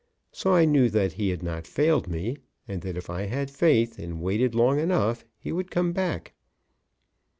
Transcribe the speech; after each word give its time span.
So 0.31 0.55
I 0.55 0.65
knew 0.65 0.89
that 0.89 1.13
he 1.13 1.29
had 1.29 1.43
not 1.43 1.67
failed 1.67 2.07
me, 2.07 2.37
and 2.67 2.81
that 2.81 2.97
if 2.97 3.07
I 3.07 3.27
had 3.27 3.51
faith 3.51 3.99
and 3.99 4.19
waited 4.19 4.55
long 4.55 4.79
enough 4.79 5.23
he 5.37 5.51
would 5.51 5.69
come 5.69 5.93
back. 5.93 6.33